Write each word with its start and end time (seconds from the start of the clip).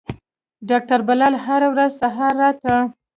ډاکتر 0.69 0.99
بلال 1.07 1.33
هره 1.45 1.67
ورځ 1.73 1.91
سهار 2.01 2.33
راته. 2.41 2.75